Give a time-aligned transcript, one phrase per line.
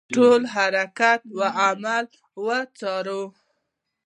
[0.15, 2.05] ټول حرکات او اعمال
[2.45, 3.21] وڅاري.